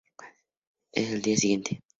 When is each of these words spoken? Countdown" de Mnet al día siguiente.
Countdown" 0.01 0.33
de 0.93 0.99
Mnet 1.03 1.13
al 1.15 1.21
día 1.21 1.37
siguiente. 1.37 1.81